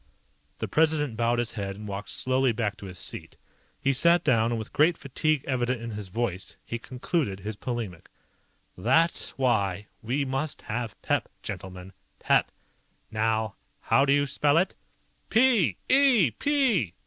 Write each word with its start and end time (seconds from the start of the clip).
The 0.57 0.67
President 0.67 1.15
bowed 1.15 1.37
his 1.37 1.51
head 1.51 1.75
and 1.75 1.87
walked 1.87 2.09
slowly 2.09 2.51
back 2.51 2.75
to 2.77 2.87
his 2.87 2.97
seat. 2.97 3.37
He 3.79 3.93
sat 3.93 4.23
down, 4.23 4.51
and 4.51 4.57
with 4.57 4.73
great 4.73 4.97
fatigue 4.97 5.43
evident 5.47 5.79
in 5.79 5.91
his 5.91 6.07
voice, 6.07 6.55
he 6.65 6.79
concluded 6.79 7.41
his 7.41 7.55
polemic. 7.55 8.09
"That's 8.75 9.37
why 9.37 9.85
we 10.01 10.25
must 10.25 10.63
have 10.63 10.99
pep, 11.03 11.29
gentlemen. 11.43 11.93
Pep. 12.17 12.49
Now 13.11 13.57
how 13.79 14.03
do 14.05 14.11
you 14.11 14.25
spell 14.25 14.57
it?" 14.57 14.73
"P! 15.29 15.77
E! 15.87 16.33